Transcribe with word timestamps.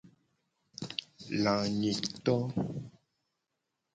Lanyito. 1.43 2.35